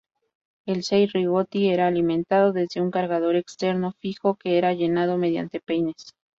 El 0.65 0.81
Cei-Rigotti 0.83 1.69
era 1.69 1.85
alimentado 1.85 2.53
desde 2.53 2.81
un 2.81 2.89
cargador 2.89 3.35
externo 3.35 3.91
fijo, 3.99 4.33
que 4.33 4.57
era 4.57 4.73
llenado 4.73 5.19
mediante 5.19 5.59
peines. 5.61 6.15